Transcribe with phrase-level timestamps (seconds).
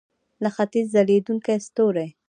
[0.41, 2.07] د ختیځ ځلیدونکی ستوری.